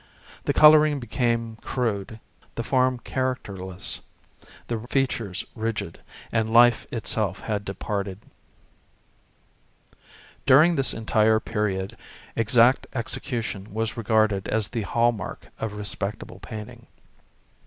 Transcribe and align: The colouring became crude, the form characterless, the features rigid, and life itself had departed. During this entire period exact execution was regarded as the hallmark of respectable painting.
The 0.45 0.51
colouring 0.53 0.99
became 0.99 1.57
crude, 1.57 2.19
the 2.55 2.63
form 2.63 2.97
characterless, 2.97 4.01
the 4.65 4.79
features 4.87 5.45
rigid, 5.53 5.99
and 6.31 6.49
life 6.49 6.87
itself 6.91 7.41
had 7.41 7.63
departed. 7.65 8.17
During 10.47 10.75
this 10.75 10.95
entire 10.95 11.39
period 11.39 11.95
exact 12.35 12.87
execution 12.95 13.71
was 13.75 13.95
regarded 13.95 14.47
as 14.47 14.69
the 14.69 14.81
hallmark 14.81 15.49
of 15.59 15.73
respectable 15.73 16.39
painting. 16.39 16.87